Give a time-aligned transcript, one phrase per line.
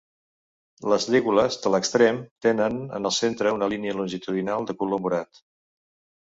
[0.93, 5.47] Les lígules de l'extrem tenen en el centre una línia longitudinal de color morat.